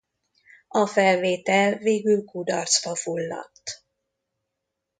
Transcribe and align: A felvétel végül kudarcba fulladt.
A 0.67 0.85
felvétel 0.87 1.75
végül 1.77 2.25
kudarcba 2.25 2.95
fulladt. 2.95 3.85